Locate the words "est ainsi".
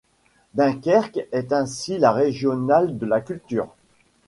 1.31-1.99